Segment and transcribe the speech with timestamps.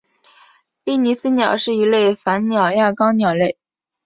[0.83, 3.55] 利尼斯鸟是一类反鸟亚纲鸟类。